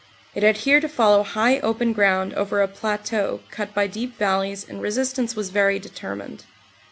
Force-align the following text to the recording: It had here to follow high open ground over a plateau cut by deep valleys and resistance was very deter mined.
It 0.33 0.41
had 0.41 0.57
here 0.57 0.79
to 0.81 0.89
follow 0.89 1.21
high 1.21 1.59
open 1.59 1.93
ground 1.93 2.33
over 2.33 2.59
a 2.59 2.67
plateau 2.67 3.41
cut 3.51 3.71
by 3.75 3.85
deep 3.85 4.17
valleys 4.17 4.67
and 4.67 4.81
resistance 4.81 5.35
was 5.35 5.51
very 5.51 5.77
deter 5.77 6.15
mined. 6.15 6.43